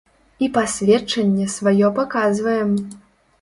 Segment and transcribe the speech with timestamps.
[0.45, 2.73] І пасведчанне сваё паказваем!